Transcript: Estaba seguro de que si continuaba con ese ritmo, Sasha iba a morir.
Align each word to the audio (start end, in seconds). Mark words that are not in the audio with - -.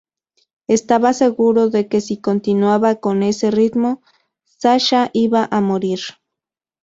Estaba 0.65 1.13
seguro 1.13 1.69
de 1.69 1.87
que 1.87 2.01
si 2.01 2.19
continuaba 2.19 2.95
con 2.95 3.21
ese 3.21 3.51
ritmo, 3.51 4.01
Sasha 4.45 5.11
iba 5.13 5.47
a 5.51 5.61
morir. 5.61 5.99